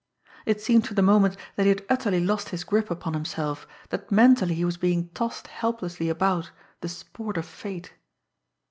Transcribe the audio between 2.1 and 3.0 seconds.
lost his grip